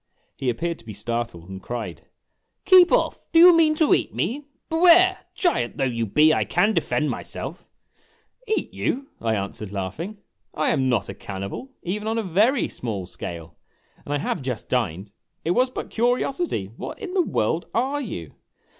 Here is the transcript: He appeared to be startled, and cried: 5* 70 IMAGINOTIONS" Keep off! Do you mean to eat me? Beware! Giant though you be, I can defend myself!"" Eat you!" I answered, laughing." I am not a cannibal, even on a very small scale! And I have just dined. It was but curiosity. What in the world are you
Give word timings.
He 0.35 0.49
appeared 0.49 0.79
to 0.79 0.85
be 0.85 0.95
startled, 0.95 1.47
and 1.47 1.61
cried: 1.61 1.97
5* 1.97 1.99
70 1.99 2.09
IMAGINOTIONS" 2.09 2.49
Keep 2.71 2.91
off! 2.91 3.27
Do 3.31 3.37
you 3.39 3.55
mean 3.55 3.75
to 3.75 3.93
eat 3.93 4.15
me? 4.15 4.47
Beware! 4.67 5.19
Giant 5.35 5.77
though 5.77 5.83
you 5.83 6.07
be, 6.07 6.33
I 6.33 6.43
can 6.43 6.73
defend 6.73 7.11
myself!"" 7.11 7.69
Eat 8.57 8.73
you!" 8.73 9.09
I 9.21 9.35
answered, 9.35 9.71
laughing." 9.71 10.17
I 10.55 10.71
am 10.71 10.89
not 10.89 11.07
a 11.07 11.13
cannibal, 11.13 11.69
even 11.83 12.07
on 12.07 12.17
a 12.17 12.23
very 12.23 12.67
small 12.67 13.05
scale! 13.05 13.59
And 14.03 14.11
I 14.11 14.17
have 14.17 14.41
just 14.41 14.69
dined. 14.69 15.11
It 15.45 15.51
was 15.51 15.69
but 15.69 15.91
curiosity. 15.91 16.71
What 16.77 16.97
in 16.97 17.13
the 17.13 17.21
world 17.21 17.67
are 17.75 18.01
you 18.01 18.33